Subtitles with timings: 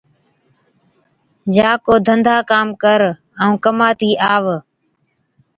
[1.55, 3.01] جا ڪو ڌنڌا ڪام ڪر،
[3.41, 4.55] ائُون ڪماتِي آوَ۔